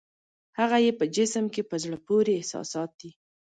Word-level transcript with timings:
هغه 0.59 0.77
یې 0.85 0.91
په 0.99 1.05
جسم 1.15 1.45
کې 1.53 1.61
په 1.69 1.75
زړه 1.83 1.97
پورې 2.07 2.31
احساسات 2.35 2.89
دي. 3.01 3.11